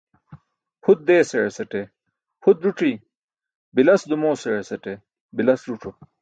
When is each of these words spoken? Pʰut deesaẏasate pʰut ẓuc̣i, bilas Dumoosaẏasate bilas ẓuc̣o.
Pʰut 0.83 0.99
deesaẏasate 1.07 1.81
pʰut 2.41 2.57
ẓuc̣i, 2.63 2.91
bilas 3.75 4.01
Dumoosaẏasate 4.09 4.91
bilas 5.35 5.61
ẓuc̣o. 5.67 5.89